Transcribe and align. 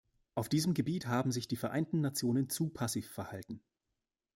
Auf 0.33 0.49
diesem 0.49 0.73
Gebiet 0.73 1.05
haben 1.05 1.31
sich 1.31 1.47
die 1.47 1.55
Vereinten 1.57 2.01
Nationen 2.01 2.49
zu 2.49 2.69
passiv 2.69 3.07
verhalten. 3.07 3.61